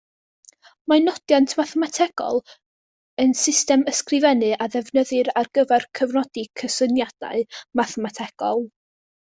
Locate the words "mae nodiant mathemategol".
0.91-2.39